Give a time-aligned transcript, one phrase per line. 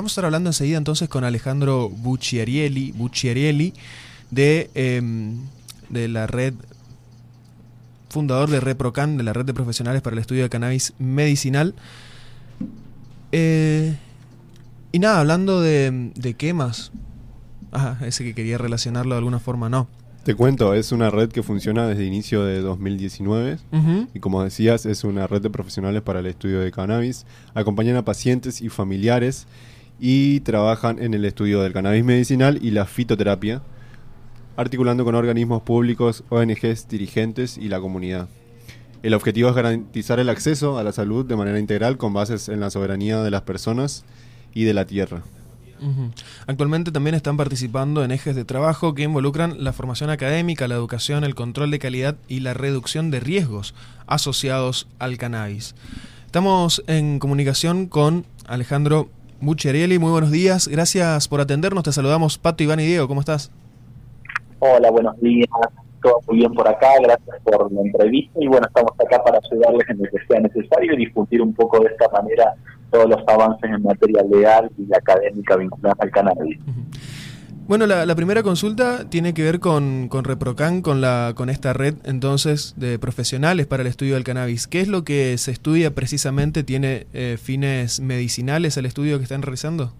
[0.00, 3.74] Vamos a estar hablando enseguida entonces con Alejandro Bucciarielli, Bucciarielli
[4.30, 5.36] de, em,
[5.90, 6.54] de la red,
[8.08, 11.74] fundador de ReproCan, de la red de profesionales para el estudio de cannabis medicinal.
[13.30, 13.94] Eh,
[14.90, 16.92] y nada, hablando de, de quemas.
[17.70, 19.86] Ah, ese que quería relacionarlo de alguna forma, no.
[20.24, 23.58] Te cuento, es una red que funciona desde inicio de 2019
[24.14, 27.26] y como decías es una red de profesionales para el estudio de cannabis.
[27.52, 29.46] Acompañan a pacientes y familiares
[30.00, 33.62] y trabajan en el estudio del cannabis medicinal y la fitoterapia,
[34.56, 38.28] articulando con organismos públicos, ONGs, dirigentes y la comunidad.
[39.02, 42.60] El objetivo es garantizar el acceso a la salud de manera integral con bases en
[42.60, 44.04] la soberanía de las personas
[44.54, 45.22] y de la tierra.
[46.46, 51.24] Actualmente también están participando en ejes de trabajo que involucran la formación académica, la educación,
[51.24, 53.74] el control de calidad y la reducción de riesgos
[54.06, 55.74] asociados al cannabis.
[56.26, 59.08] Estamos en comunicación con Alejandro
[59.40, 60.68] Mucherieli, muy buenos días.
[60.68, 61.82] Gracias por atendernos.
[61.82, 63.08] Te saludamos Pato, Iván y Diego.
[63.08, 63.50] ¿Cómo estás?
[64.58, 65.48] Hola, buenos días.
[66.02, 66.88] Todo muy bien por acá.
[67.02, 68.38] Gracias por la entrevista.
[68.38, 71.80] Y bueno, estamos acá para ayudarles en lo que sea necesario y discutir un poco
[71.80, 72.52] de esta manera
[72.90, 76.58] todos los avances en materia legal y académica vinculados al cannabis.
[77.70, 81.94] Bueno, la, primera consulta tiene que ver con, con ReproCan, con, la, con esta red
[82.04, 84.66] entonces de profesionales para el estudio del cannabis.
[84.66, 86.64] ¿Qué es lo que se estudia precisamente?
[86.64, 89.92] ¿Tiene eh, fines medicinales el estudio que están realizando?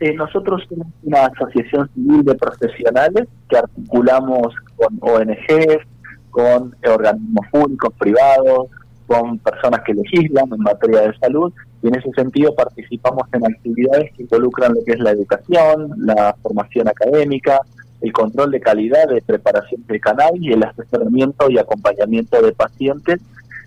[0.00, 5.84] Eh, nosotros somos una asociación civil de profesionales que articulamos con ONGs,
[6.30, 8.68] con organismos públicos, privados,
[9.06, 14.12] con personas que legislan en materia de salud y en ese sentido participamos en actividades
[14.12, 17.60] que involucran lo que es la educación, la formación académica,
[18.00, 23.20] el control de calidad de preparación de cannabis y el asesoramiento y acompañamiento de pacientes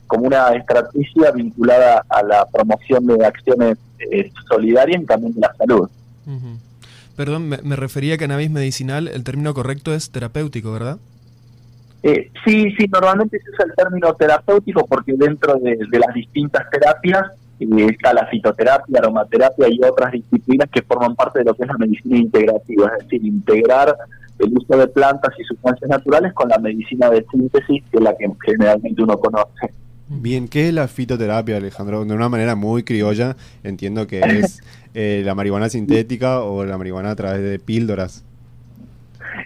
[0.07, 5.55] como una estrategia vinculada a la promoción de acciones eh, solidarias y también de la
[5.55, 5.89] salud.
[7.15, 10.97] Perdón, me, me refería a cannabis medicinal, el término correcto es terapéutico, ¿verdad?
[12.03, 17.21] Eh, sí, sí, normalmente se usa el término terapéutico porque dentro de, las distintas terapias
[17.89, 21.77] está la fitoterapia, aromaterapia y otras disciplinas que forman parte de lo que es la
[21.77, 23.95] medicina integrativa, es decir, integrar
[24.39, 28.15] el uso de plantas y sustancias naturales con la medicina de síntesis, que es la
[28.15, 29.71] que generalmente uno conoce.
[30.07, 32.03] Bien, ¿qué es la fitoterapia, Alejandro?
[32.03, 34.61] De una manera muy criolla, entiendo que es
[34.93, 38.25] eh, la marihuana sintética o la marihuana a través de píldoras.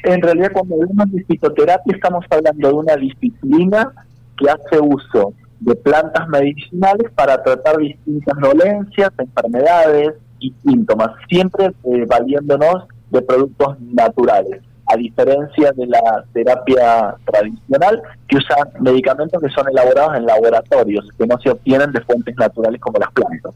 [0.04, 3.92] En realidad, cuando hablamos de fitoterapia, estamos hablando de una disciplina
[4.38, 12.06] que hace uso de plantas medicinales para tratar distintas dolencias, enfermedades y síntomas, siempre eh,
[12.08, 19.68] valiéndonos de productos naturales, a diferencia de la terapia tradicional que usa medicamentos que son
[19.70, 23.54] elaborados en laboratorios, que no se obtienen de fuentes naturales como las plantas.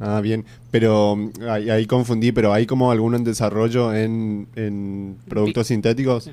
[0.00, 6.30] Ah, bien, pero mm, ahí, confundí, pero ¿hay como algún desarrollo en, en productos sintéticos?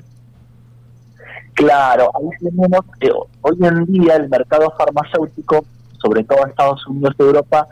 [1.54, 3.10] Claro, ahí tenemos, que
[3.42, 5.64] hoy en día el mercado farmacéutico,
[6.00, 7.68] sobre todo en Estados Unidos y Europa,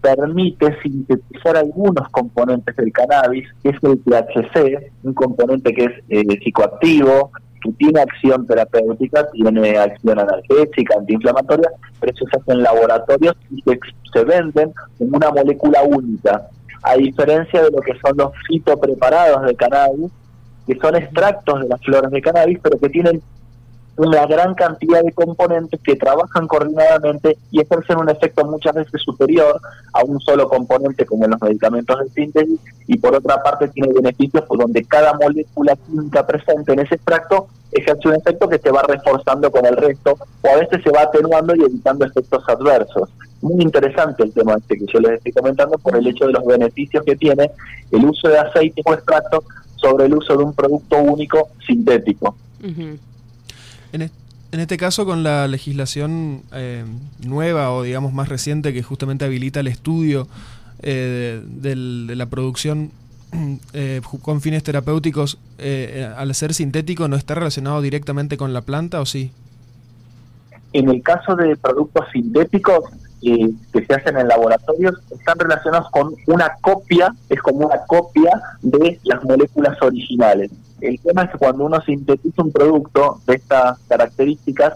[0.00, 6.38] permite sintetizar algunos componentes del cannabis, que es el THC, un componente que es eh,
[6.42, 7.30] psicoactivo,
[7.62, 11.70] que tiene acción terapéutica, tiene acción analgésica, antiinflamatoria,
[12.00, 13.62] pero eso se hace en laboratorios y
[14.12, 16.48] se, venden como una molécula única,
[16.82, 20.10] a diferencia de lo que son los fitopreparados de cannabis,
[20.70, 23.20] que son extractos de las flores de cannabis, pero que tienen
[23.96, 29.60] una gran cantidad de componentes que trabajan coordinadamente y ejercen un efecto muchas veces superior
[29.92, 33.92] a un solo componente como en los medicamentos de síntesis y por otra parte tiene
[33.92, 38.70] beneficios por donde cada molécula química presente en ese extracto ejerce un efecto que se
[38.70, 43.10] va reforzando con el resto o a veces se va atenuando y evitando efectos adversos.
[43.42, 46.44] Muy interesante el tema este que yo les estoy comentando por el hecho de los
[46.46, 47.50] beneficios que tiene
[47.90, 49.42] el uso de aceite o extracto
[49.80, 52.36] sobre el uso de un producto único sintético.
[53.92, 54.10] En,
[54.60, 56.84] este caso, con la legislación eh,
[57.24, 60.26] nueva o digamos más reciente que justamente habilita el estudio
[60.82, 62.90] eh, de, la producción
[63.72, 65.38] eh, con fines terapéuticos,
[66.16, 69.30] al ser sintético, ¿no está relacionado directamente con la planta o sí?
[70.72, 72.84] En el caso de productos sintéticos
[73.20, 78.30] que se hacen en laboratorios, están relacionados con una copia, es como una copia
[78.62, 80.50] de las moléculas originales.
[80.80, 84.74] El tema es que cuando uno sintetiza un producto de estas características,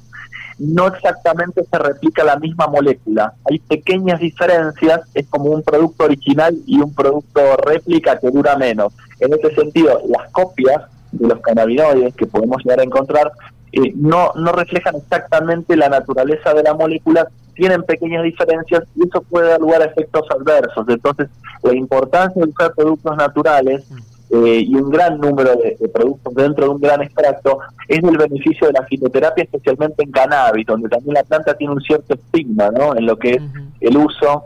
[0.59, 3.35] no exactamente se replica la misma molécula.
[3.51, 8.93] Hay pequeñas diferencias, es como un producto original y un producto réplica que dura menos.
[9.21, 10.83] En este sentido, las copias
[11.13, 13.33] de los cannabinoides que podemos llegar a encontrar
[13.75, 19.23] eh, no, no reflejan exactamente la naturaleza de la molécula, tienen pequeñas diferencias y eso
[19.23, 20.85] puede dar lugar a efectos adversos.
[20.89, 21.29] Entonces,
[21.63, 23.87] la importancia de usar productos naturales
[24.31, 28.67] eh, y un gran número de, productos dentro de un gran extracto es el beneficio
[28.67, 32.97] de la fitoterapia, especialmente en cannabis, donde también la planta tiene un cierto estigma ¿no?
[32.97, 33.43] en lo que es
[33.81, 34.45] el uso,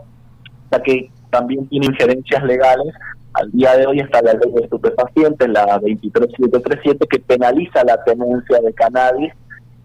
[0.71, 2.93] ya que también tiene injerencias legales.
[3.39, 8.59] Al día de hoy está la ley de estupefacientes, la 23737, que penaliza la tenencia
[8.59, 9.31] de cannabis.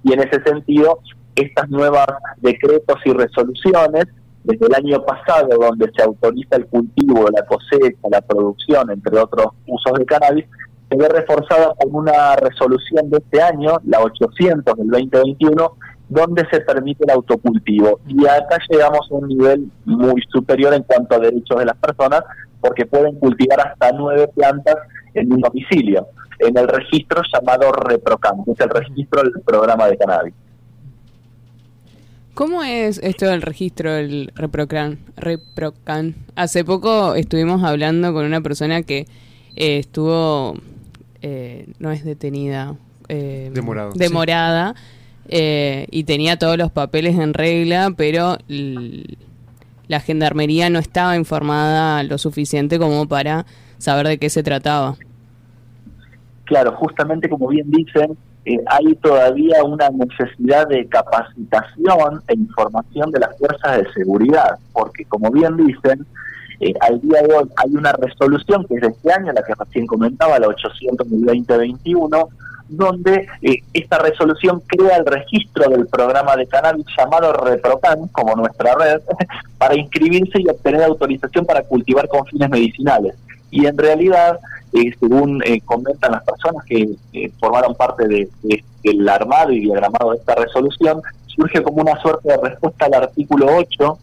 [0.02, 0.98] Y en ese sentido
[1.36, 2.06] estas nuevas
[2.38, 4.06] decretos y resoluciones
[4.42, 9.46] desde el año pasado, donde se autoriza el cultivo, la cosecha, la producción, entre otros
[9.68, 10.46] usos de cannabis,
[10.90, 15.76] se ve reforzada con una resolución de este año, la 800 del 2021,
[16.14, 18.00] donde se permite el autocultivo.
[18.06, 22.22] Y acá llegamos a un nivel muy superior en cuanto a derechos de las personas,
[22.60, 24.76] porque pueden cultivar hasta nueve plantas
[25.12, 26.06] en un domicilio,
[26.38, 30.34] en el registro llamado ReproCam, que es el registro del programa de cannabis.
[32.34, 34.98] ¿Cómo es esto del registro del Reprocan?
[35.16, 36.16] Reprocan?
[36.34, 39.06] Hace poco estuvimos hablando con una persona que
[39.54, 40.56] eh, estuvo,
[41.22, 42.74] eh, no es detenida,
[43.08, 44.74] eh, demorada,
[45.28, 48.38] y tenía todos los papeles en regla, pero
[49.88, 53.46] la gendarmería no estaba informada lo suficiente como para
[53.78, 54.96] saber de qué se trataba.
[56.44, 63.20] Claro, justamente como bien dicen, eh, hay todavía una necesidad de capacitación e información de
[63.20, 66.06] las fuerzas de seguridad, porque como bien dicen,
[66.60, 69.54] eh, al día de hoy hay una resolución que es de este año, la que
[69.54, 72.28] recién comentaba, la 800 2021,
[72.68, 78.74] donde eh, esta resolución crea el registro del programa de cannabis llamado ReproCan, como nuestra
[78.74, 79.00] red,
[79.58, 83.14] para inscribirse y obtener autorización para cultivar con fines medicinales.
[83.50, 84.38] Y en realidad
[84.98, 86.96] según eh, comentan las personas que
[87.38, 88.28] formaron parte de,
[88.82, 93.46] del armado y diagramado de esta resolución, surge como una suerte de respuesta al artículo
[93.56, 93.98] 8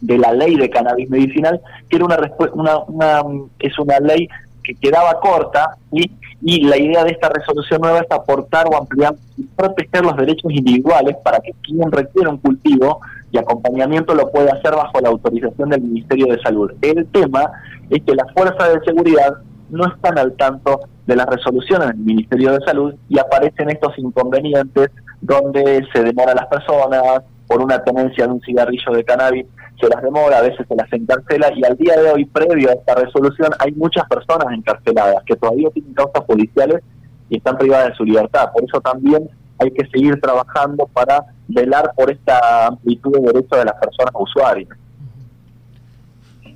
[0.00, 2.18] de la ley de cannabis medicinal, que era una,
[2.52, 3.22] una, una
[3.58, 4.28] es una ley
[4.68, 6.10] que quedaba corta y,
[6.42, 10.52] y la idea de esta resolución nueva es aportar o ampliar y proteger los derechos
[10.52, 13.00] individuales para que quien requiera un cultivo
[13.30, 16.70] y acompañamiento lo pueda hacer bajo la autorización del Ministerio de Salud.
[16.82, 17.50] El tema
[17.88, 19.38] es que las fuerzas de seguridad
[19.70, 24.90] no están al tanto de las resoluciones del Ministerio de Salud y aparecen estos inconvenientes
[25.22, 29.46] donde se demora a las personas por una tenencia de un cigarrillo de cannabis,
[29.80, 32.72] se las demora, a veces se las encarcela y al día de hoy, previo a
[32.72, 36.82] esta resolución, hay muchas personas encarceladas que todavía tienen causas policiales
[37.28, 38.50] y están privadas de su libertad.
[38.52, 39.28] Por eso también
[39.58, 44.68] hay que seguir trabajando para velar por esta amplitud de derechos de las personas usuarias.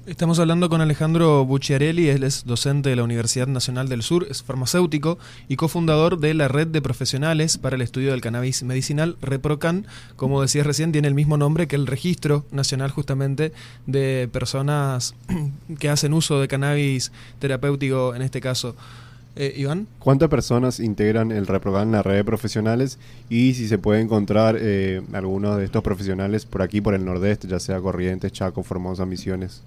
[0.04, 4.42] Estamos hablando con Alejandro Bucciarelli, él es docente de la Universidad Nacional del Sur, es
[4.42, 5.16] farmacéutico
[5.46, 9.86] y cofundador de la Red de Profesionales para el Estudio del Cannabis Medicinal, ReproCan.
[10.16, 13.52] Como decías recién, tiene el mismo nombre que el Registro Nacional justamente
[13.86, 15.14] de personas
[15.78, 18.74] que hacen uso de cannabis terapéutico en este caso.
[19.36, 19.86] Eh, Iván.
[20.00, 22.98] ¿Cuántas personas integran el ReproCan, la red de profesionales?
[23.30, 27.46] Y si se puede encontrar eh, algunos de estos profesionales por aquí, por el nordeste,
[27.46, 29.62] ya sea Corrientes, Chaco, Formosa, Misiones.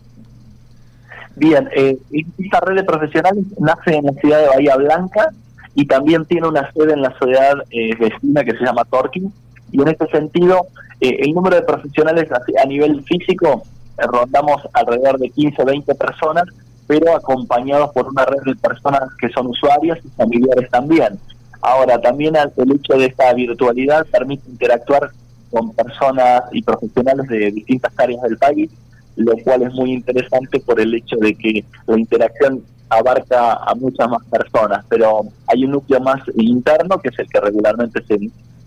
[1.35, 1.97] Bien, eh,
[2.37, 5.31] esta red de profesionales nace en la ciudad de Bahía Blanca
[5.75, 9.31] y también tiene una sede en la ciudad eh, vecina que se llama Torquín.
[9.71, 10.67] Y en este sentido,
[11.01, 13.63] eh, el número de profesionales a, nivel físico
[13.97, 16.45] eh, rondamos alrededor de 15 o 20 personas,
[16.87, 21.19] pero acompañados por una red de personas que son usuarias y familiares también.
[21.61, 25.09] Ahora, también el hecho de esta virtualidad permite interactuar
[25.51, 28.69] con personas y profesionales de distintas áreas del país
[29.15, 34.09] lo cual es muy interesante por el hecho de que la interacción abarca a muchas
[34.09, 38.17] más personas, pero hay un núcleo más interno que es el que regularmente se,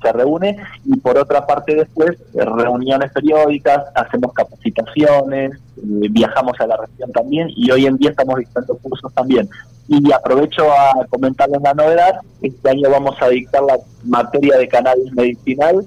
[0.02, 6.76] se reúne y por otra parte después reuniones periódicas, hacemos capacitaciones, eh, viajamos a la
[6.76, 9.48] región también y hoy en día estamos dictando cursos también.
[9.90, 15.12] Y aprovecho a comentarles la novedad, este año vamos a dictar la materia de cannabis
[15.14, 15.86] medicinal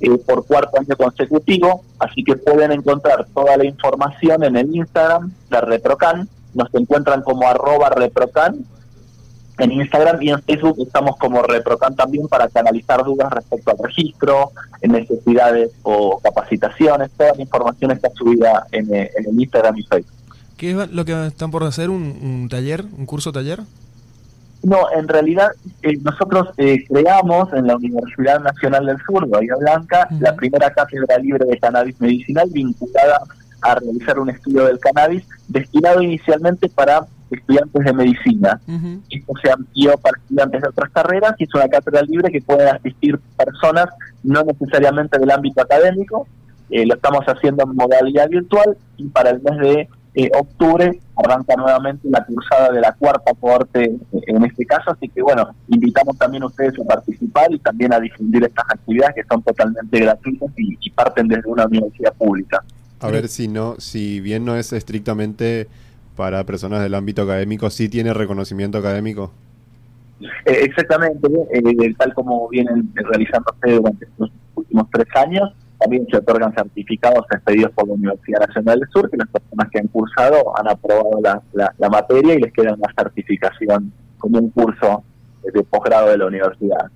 [0.00, 5.32] eh, por cuarto año consecutivo, así que pueden encontrar toda la información en el Instagram
[5.50, 8.64] de Reprocan, nos encuentran como arroba Reprocan
[9.58, 14.52] en Instagram y en Facebook estamos como Reprocan también para canalizar dudas respecto al registro,
[14.80, 20.12] en necesidades o capacitaciones, toda la información está subida en, eh, el Instagram y Facebook.
[20.56, 21.90] ¿Qué es lo que están por hacer?
[21.90, 23.60] un taller, un curso taller?
[24.62, 25.50] No, en realidad
[25.82, 31.18] eh, nosotros eh, creamos en la Universidad Nacional del Sur, Bahía Blanca, la primera cátedra
[31.18, 33.22] libre de cannabis medicinal vinculada
[33.60, 38.60] a realizar un estudio del cannabis destinado inicialmente para estudiantes de medicina.
[39.10, 42.68] Esto se amplió para estudiantes de otras carreras y es una cátedra libre que pueden
[42.68, 43.86] asistir personas
[44.22, 46.26] no necesariamente del ámbito académico,
[46.70, 51.54] eh, lo estamos haciendo en modalidad virtual y para el mes de eh, octubre arranca
[51.56, 56.18] nuevamente la cursada de la cuarta corte eh, en este caso, así que bueno, invitamos
[56.18, 60.50] también a ustedes a participar y también a difundir estas actividades que son totalmente gratuitas
[60.56, 62.62] y, parten desde una universidad pública.
[63.00, 65.66] A ver si no, si bien no es estrictamente
[66.14, 69.32] para personas del ámbito académico, sí tiene reconocimiento académico.
[70.44, 71.26] exactamente,
[71.96, 77.88] tal como vienen realizándose durante estos últimos tres años, también se otorgan certificados expedidos por
[77.88, 81.20] la Universidad Nacional del Sur, que las personas que han cursado han aprobado
[81.52, 85.02] la, materia y les queda una certificación como un curso
[85.42, 86.90] de posgrado de la universidad.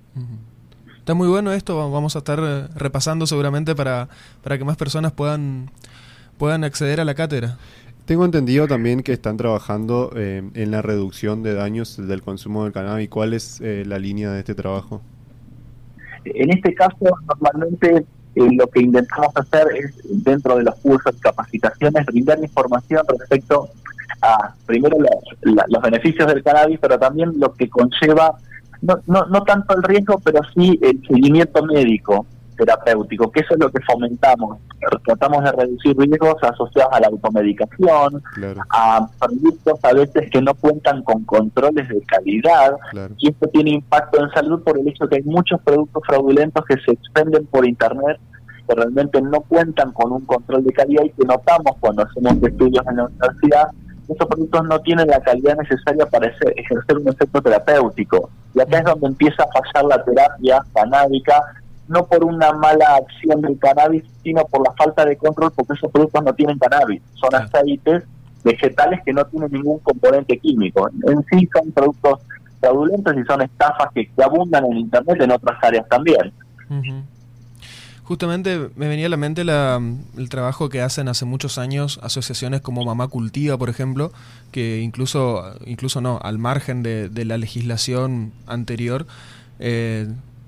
[0.97, 4.09] Está muy bueno esto, vamos a estar eh, repasando seguramente para,
[4.43, 5.71] para que más personas puedan,
[6.37, 7.57] puedan acceder a la cátedra.
[8.05, 12.71] Tengo entendido también que están trabajando eh, en la reducción de daños del consumo del
[12.71, 13.09] cannabis.
[13.09, 15.01] ¿Cuál es eh, la línea de este trabajo?
[16.23, 18.05] En este caso, normalmente
[18.37, 23.69] eh, lo que intentamos hacer es, dentro de los cursos y capacitaciones, brindar información respecto
[24.21, 24.97] a, primero,
[25.41, 28.37] los, beneficios del cannabis, pero también lo que conlleva,
[28.81, 32.25] no, no, no tanto el riesgo, pero sí el seguimiento médico
[32.57, 34.59] terapéutico, que eso es lo que fomentamos.
[35.05, 38.21] Tratamos de reducir riesgos asociados a la automedicación,
[38.69, 42.75] a productos a veces que no cuentan con controles de calidad,
[43.17, 46.65] y esto tiene impacto en salud por el hecho de que hay muchos productos fraudulentos
[46.65, 48.19] que se expenden por Internet
[48.67, 52.85] que realmente no cuentan con un control de calidad y que notamos cuando hacemos estudios
[52.85, 53.69] en la universidad
[54.07, 58.29] esos productos no tienen la calidad necesaria para ejercer un efecto terapéutico.
[58.55, 61.43] Y acá es donde empieza a fallar la terapia canábica
[61.87, 65.91] no por una mala acción del cannabis, sino por la falta de control, porque esos
[65.91, 68.03] productos no tienen cannabis, son aceites
[68.43, 70.89] vegetales que no tienen ningún componente químico.
[71.07, 72.19] En sí son productos
[72.59, 76.33] fraudulentos y son estafas que, abundan en Internet en otras áreas también.
[78.03, 82.85] Justamente me venía a la mente el trabajo que hacen hace muchos años asociaciones como
[82.85, 84.11] Mamá Cultiva, por ejemplo,
[84.51, 89.07] que incluso, incluso no, al margen de, de la legislación anterior,
[89.59, 90.07] eh,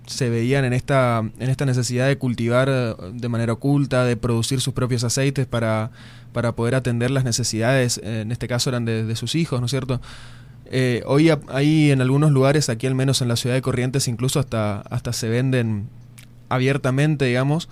[0.09, 4.59] se veían en esta, en esta necesidad de cultivar eh, de manera oculta, de producir
[4.59, 5.91] sus propios aceites para,
[6.33, 9.71] para poder atender las necesidades, eh, en este caso eran de, sus hijos, ¿no es
[9.71, 10.01] cierto?
[10.71, 14.39] Eh, hoy hay en algunos lugares, aquí al menos en la ciudad de Corrientes, incluso
[14.39, 15.87] hasta, hasta se venden
[16.51, 17.69] abiertamente, digamos,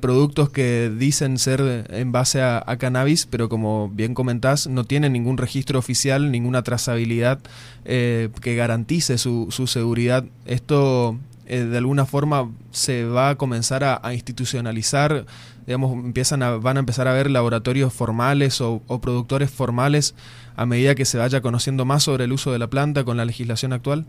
[0.00, 5.36] productos que dicen ser en base a, cannabis, pero como bien comentás, no tienen ningún
[5.36, 7.40] registro oficial, ninguna trazabilidad
[7.84, 10.24] que garantice su, su seguridad.
[10.46, 15.26] Esto eh, de alguna forma se va a comenzar a, institucionalizar,
[15.66, 20.14] digamos, empiezan a, van a empezar a ver laboratorios formales o, productores formales
[20.56, 23.24] a medida que se vaya conociendo más sobre el uso de la planta con la
[23.24, 24.06] legislación actual?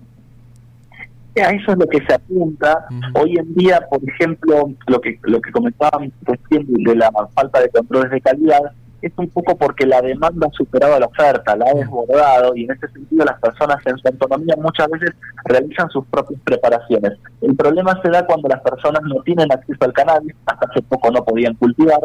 [1.36, 2.86] A eso es lo que se apunta.
[3.14, 7.68] Hoy en día, por ejemplo, lo que lo que comentaban recién de la falta de
[7.70, 8.62] controles de calidad,
[9.02, 12.64] es un poco porque la demanda ha superado a la oferta, la ha desbordado y
[12.64, 15.12] en ese sentido las personas en su autonomía muchas veces
[15.44, 17.14] realizan sus propias preparaciones.
[17.42, 21.12] El problema se da cuando las personas no tienen acceso al cannabis, hasta hace poco
[21.12, 22.00] no podían cultivar.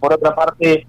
[0.00, 0.86] Por otra parte,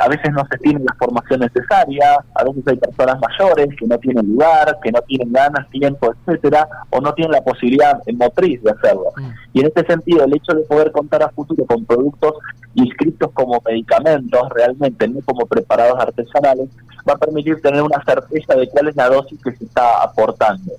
[0.00, 3.98] a veces no se tiene la formación necesaria, a veces hay personas mayores que no
[3.98, 8.70] tienen lugar, que no tienen ganas, tiempo, etcétera, o no tienen la posibilidad motriz de
[8.70, 9.12] hacerlo.
[9.52, 12.34] Y en este sentido, el hecho de poder contar a futuro con productos
[12.74, 16.68] inscritos como medicamentos realmente, no como preparados artesanales,
[17.08, 20.72] va a permitir tener una certeza de cuál es la dosis que se está aportando.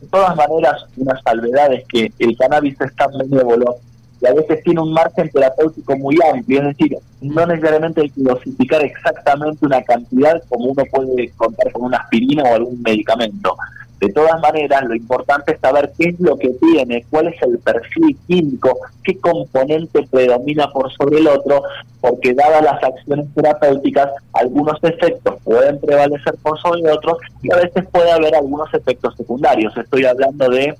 [0.00, 3.76] De todas maneras, una salvedad es que el cannabis es tan benévolo
[4.20, 8.22] y a veces tiene un margen terapéutico muy amplio, es decir, no necesariamente hay que
[8.22, 13.56] dosificar exactamente una cantidad como uno puede contar con una aspirina o algún medicamento.
[14.00, 17.58] De todas maneras, lo importante es saber qué es lo que tiene, cuál es el
[17.58, 21.62] perfil químico, qué componente predomina por sobre el otro,
[22.00, 27.84] porque dadas las acciones terapéuticas, algunos efectos pueden prevalecer por sobre otros y a veces
[27.90, 29.76] puede haber algunos efectos secundarios.
[29.76, 30.76] Estoy hablando de,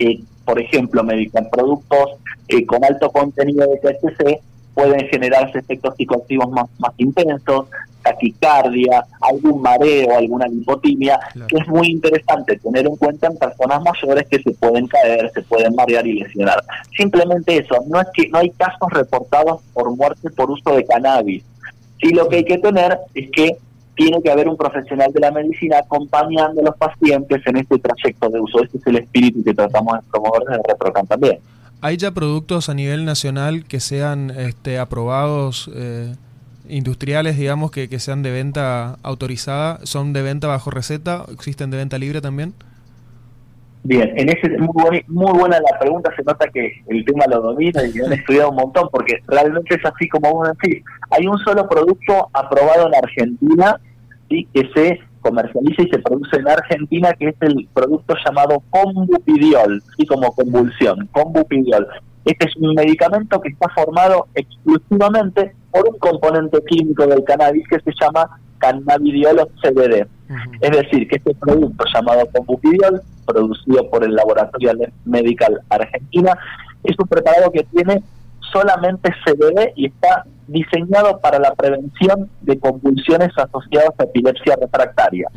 [0.00, 1.04] eh, por ejemplo,
[1.52, 2.10] productos
[2.48, 4.40] eh, con alto contenido de THC
[4.74, 7.66] pueden generarse efectos psicoactivos más intensos,
[8.02, 11.18] taquicardia, algún mareo, alguna lipotimia,
[11.48, 15.42] que es muy interesante tener en cuenta en personas mayores que se pueden caer, se
[15.42, 16.62] pueden marear y lesionar.
[16.96, 21.44] Simplemente eso, no es que no hay casos reportados por muerte por uso de cannabis.
[22.00, 23.56] Sí lo que hay que tener es que
[23.94, 28.28] tiene que haber un profesional de la medicina acompañando a los pacientes en este trayecto
[28.30, 28.62] de uso.
[28.62, 31.38] Ese es el espíritu que tratamos de promover desde ReproCan también.
[31.80, 36.14] ¿Hay ya productos a nivel nacional que sean este, aprobados eh,
[36.72, 41.76] industriales, digamos, que, que sean de venta autorizada, son de venta bajo receta, existen de
[41.76, 42.54] venta libre también?
[43.84, 47.82] Bien, en ese muy, muy buena la pregunta, se nota que el tema lo domina
[47.84, 50.84] y han estudiado un montón, porque realmente es así como vos decís.
[51.10, 53.76] Hay un solo producto aprobado en Argentina
[54.28, 59.82] y que se comercializa y se produce en Argentina, que es el producto llamado Combupidiol,
[59.98, 61.88] y como convulsión, Combupidiol.
[62.24, 67.80] Este es un medicamento que está formado exclusivamente por un componente químico del cannabis que
[67.80, 70.06] se llama cannabidiol o CBD.
[70.60, 74.72] Es decir, que este producto llamado Combupidiol, producido por el Laboratorio
[75.04, 76.38] Medical Argentina,
[76.84, 78.02] es un preparado que tiene
[78.52, 85.28] solamente CBD y está diseñado para la prevención de convulsiones asociadas a epilepsia refractaria.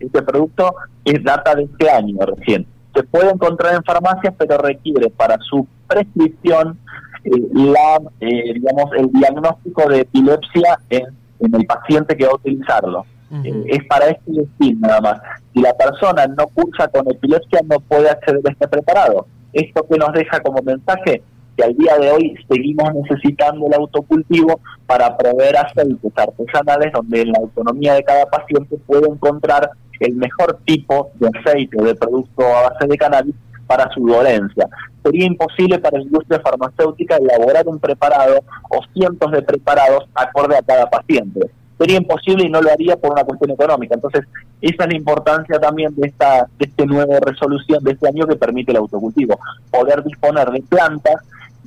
[0.00, 0.74] Este producto
[1.04, 2.66] es data de este año recién.
[2.94, 6.78] Se puede encontrar en farmacias, pero requiere para su prescripción
[7.24, 11.04] eh, la, eh, digamos, el diagnóstico de epilepsia en,
[11.40, 13.04] el paciente que va a utilizarlo.
[13.42, 15.20] Eh, es para este destino nada más.
[15.52, 19.26] Si la persona no cursa con epilepsia, no puede acceder a este preparado.
[19.52, 21.22] Esto que nos deja como mensaje
[21.56, 27.32] que al día de hoy seguimos necesitando el autocultivo para proveer aceites artesanales donde en
[27.32, 29.70] la autonomía de cada paciente puede encontrar
[30.00, 33.34] el mejor tipo de aceite o de producto a base de cannabis
[33.66, 34.68] para su dolencia.
[35.02, 40.62] Sería imposible para la industria farmacéutica elaborar un preparado o cientos de preparados acorde a
[40.62, 41.40] cada paciente.
[41.78, 43.94] Sería imposible y no lo haría por una cuestión económica.
[43.94, 44.24] Entonces,
[44.60, 48.36] esa es la importancia también de esta de este nueva resolución de este año que
[48.36, 49.38] permite el autocultivo.
[49.70, 51.16] Poder disponer de plantas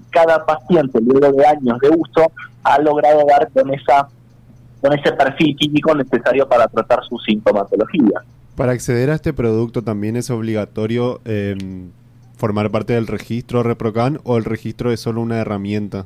[0.10, 2.32] cada paciente luego de años de uso
[2.64, 4.08] ha logrado dar con esa
[4.82, 8.22] con ese perfil químico necesario para tratar su sintomatología.
[8.56, 11.90] Para acceder a este producto también es obligatorio em,
[12.36, 16.06] formar parte del registro ReproCan o el registro es solo una herramienta.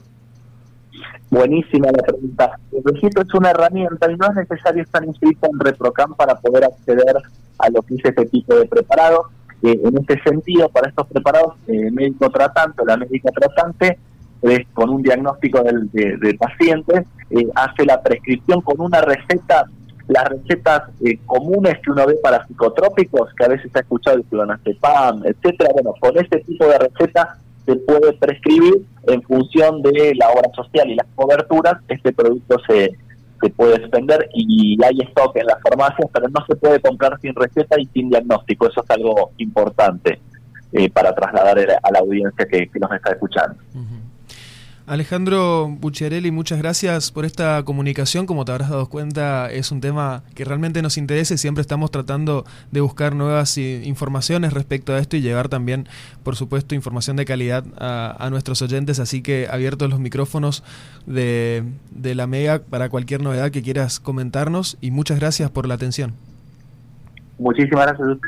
[1.29, 2.59] Buenísima la pregunta.
[2.73, 6.65] El registro es una herramienta y no es necesario estar inscrito en ReproCan para poder
[6.65, 7.15] acceder
[7.57, 9.29] a lo que es este tipo de preparado.
[9.63, 13.99] Eh, en este sentido, para estos preparados, el eh, médico tratante la médica tratante,
[14.73, 19.65] con un diagnóstico del, de, paciente, eh, hace la prescripción con una receta
[20.07, 24.17] las recetas eh, comunes que uno ve para psicotrópicos, que a veces se ha escuchado
[24.17, 30.13] el clonazepam, etcétera, bueno, con este tipo de receta se puede prescribir en función de
[30.15, 32.91] la obra social y las coberturas, este producto se,
[33.41, 37.33] se puede expender y hay stock en las farmacias, pero no se puede comprar sin
[37.35, 40.19] receta y sin diagnóstico, eso es algo importante
[40.73, 43.55] eh, para trasladar a la audiencia que, nos está escuchando.
[44.91, 48.25] Alejandro Bucciarelli, muchas gracias por esta comunicación.
[48.25, 51.91] Como te habrás dado cuenta, es un tema que realmente nos interesa y siempre estamos
[51.91, 55.87] tratando de buscar nuevas informaciones respecto a esto y llevar también,
[56.23, 58.99] por supuesto, información de calidad a, nuestros oyentes.
[58.99, 60.61] Así que abiertos los micrófonos
[61.05, 65.75] de, de la Mega para cualquier novedad que quieras comentarnos y muchas gracias por la
[65.75, 66.15] atención.
[67.39, 68.19] Muchísimas gracias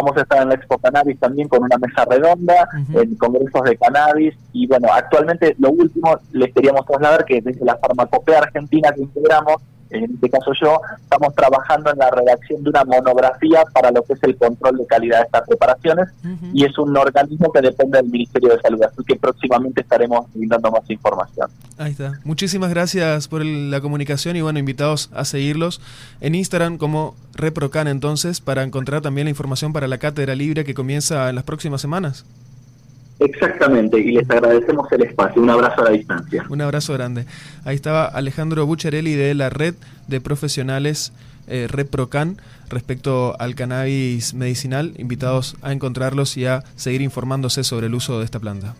[0.00, 3.76] Vamos a estar en la Expo Cannabis también con una mesa redonda, en congresos de
[3.76, 4.34] cannabis.
[4.52, 9.56] Y bueno, actualmente lo último les queríamos trasladar que desde la farmacopea argentina que integramos,
[9.90, 14.14] en este caso yo, estamos trabajando en la redacción de una monografía para lo que
[14.14, 16.08] es el control de calidad de estas preparaciones
[16.52, 20.70] y es un organismo que depende del Ministerio de Salud, así que próximamente estaremos brindando
[20.70, 21.50] más información.
[21.78, 22.18] Ahí está.
[22.24, 25.80] Muchísimas gracias por la comunicación y bueno, invitados a seguirlos
[26.20, 30.74] en Instagram como ReproCan entonces para encontrar también la información para la cátedra libre que
[30.74, 32.24] comienza en las próximas semanas.
[33.20, 35.42] Exactamente, y les agradecemos el espacio.
[35.42, 36.44] Un abrazo a la distancia.
[36.48, 37.26] Un abrazo grande.
[37.64, 39.74] Ahí estaba Alejandro Bucharelli de la red
[40.06, 41.12] de profesionales
[41.48, 42.36] eh, ReproCan
[42.68, 44.92] respecto al cannabis medicinal.
[44.98, 48.74] Invitados a encontrarlos y a seguir informándose sobre el uso de esta planta.